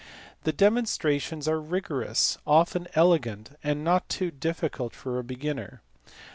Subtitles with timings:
[0.45, 5.83] The demonstrations are rigorous, often elegant, and not too difficult for a beginner.